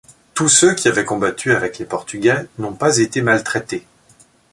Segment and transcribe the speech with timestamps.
[0.33, 3.85] Tous ceux qui avaient combattu avec les Portugais n'ont pas été maltraités.